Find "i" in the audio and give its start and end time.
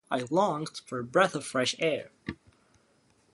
0.09-0.25